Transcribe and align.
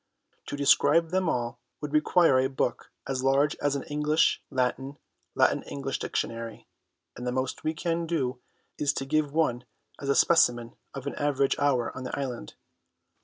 To 0.47 0.57
describe 0.57 1.11
them 1.11 1.29
all 1.29 1.59
would 1.79 1.93
require 1.93 2.39
a 2.39 2.49
book 2.49 2.91
as 3.07 3.23
large 3.23 3.55
as 3.57 3.75
an 3.75 3.83
English 3.83 4.41
Latin, 4.49 4.97
Latin 5.35 5.61
English 5.61 5.99
Dictionary, 5.99 6.67
and 7.15 7.27
the 7.27 7.31
most 7.31 7.63
we 7.63 7.75
can 7.75 8.07
do 8.07 8.41
is 8.79 8.93
to 8.93 9.05
give 9.05 9.31
one 9.31 9.63
as 9.99 10.09
a 10.09 10.15
specimen 10.15 10.75
of 10.95 11.05
an 11.05 11.13
average 11.17 11.55
hour 11.59 11.95
on 11.95 12.03
the 12.03 12.19
island. 12.19 12.55